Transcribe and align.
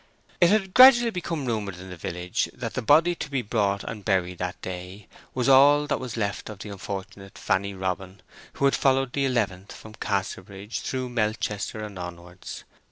It 0.41 0.49
had 0.49 0.73
gradually 0.73 1.11
become 1.11 1.45
rumoured 1.45 1.77
in 1.77 1.91
the 1.91 1.95
village 1.95 2.49
that 2.55 2.73
the 2.73 2.81
body 2.81 3.13
to 3.13 3.29
be 3.29 3.43
brought 3.43 3.83
and 3.83 4.03
buried 4.03 4.39
that 4.39 4.59
day 4.63 5.07
was 5.35 5.47
all 5.47 5.85
that 5.85 5.99
was 5.99 6.17
left 6.17 6.49
of 6.49 6.57
the 6.57 6.69
unfortunate 6.69 7.37
Fanny 7.37 7.75
Robin 7.75 8.23
who 8.53 8.65
had 8.65 8.73
followed 8.75 9.13
the 9.13 9.25
Eleventh 9.25 9.71
from 9.71 9.93
Casterbridge 9.93 10.79
through 10.79 11.09
Melchester 11.09 11.83
and 11.83 11.99
onwards. 11.99 12.63